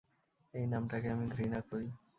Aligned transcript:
এই 0.53 0.65
নামটাকে 0.67 1.07
আমি 1.09 1.25
ঘৃণা 1.33 1.59
করি! 1.61 1.87